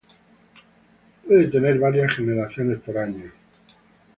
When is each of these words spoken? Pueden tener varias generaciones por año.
Pueden 1.27 1.51
tener 1.51 1.77
varias 1.77 2.15
generaciones 2.15 2.79
por 2.79 2.97
año. 2.97 3.31